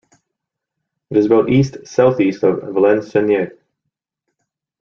It 1.11 1.17
is 1.17 1.27
about 1.27 1.51
east-southeast 1.51 2.41
of 2.41 2.63
Valenciennes. 2.73 3.51